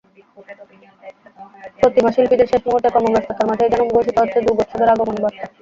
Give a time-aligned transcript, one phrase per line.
[1.79, 5.43] প্রতিমাশিল্পীদের শেষ মুহূর্তের কর্মব্যস্ততার মাঝেই যেন ঘোষিত হচ্ছে দুর্গোৎসবের আগমনী বার্তা।